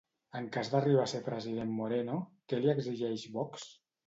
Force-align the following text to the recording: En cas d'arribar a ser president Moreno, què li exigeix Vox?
En 0.37 0.45
cas 0.53 0.71
d'arribar 0.75 1.03
a 1.07 1.11
ser 1.11 1.21
president 1.27 1.75
Moreno, 1.81 2.17
què 2.49 2.63
li 2.63 2.73
exigeix 2.75 3.29
Vox? 3.39 3.71